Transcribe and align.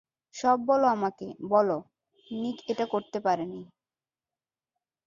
সব 0.35 0.57
বলো 0.65 0.85
আমাকে 0.87 1.27
বলো 1.49 1.77
নিক 2.27 2.57
এটা 2.67 2.85
করতে 2.85 3.17
পারেনি। 3.19 3.61